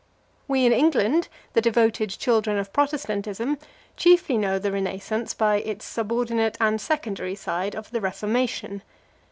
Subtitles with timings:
[0.47, 3.59] We in England, the devoted children of Protestantism,
[3.95, 8.81] chiefly know the Renascence by its subordinate and secondary side of the Reformation.